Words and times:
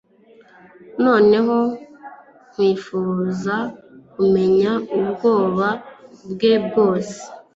Noneho 1.05 1.57
kwifuza 2.51 3.55
kumenya 4.13 4.71
ubwoba 4.99 5.69
bwe 6.31 6.53
bwose 6.65 7.17